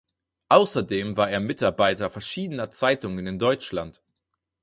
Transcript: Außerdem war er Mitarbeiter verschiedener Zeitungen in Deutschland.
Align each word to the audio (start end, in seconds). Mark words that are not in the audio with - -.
Außerdem 0.49 1.15
war 1.15 1.29
er 1.29 1.39
Mitarbeiter 1.39 2.09
verschiedener 2.09 2.71
Zeitungen 2.71 3.27
in 3.27 3.37
Deutschland. 3.37 4.01